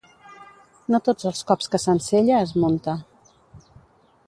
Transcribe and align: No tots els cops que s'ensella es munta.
No 0.93 0.99
tots 1.07 1.27
els 1.31 1.43
cops 1.51 1.69
que 1.75 1.81
s'ensella 1.85 2.41
es 2.47 2.55
munta. 2.65 2.99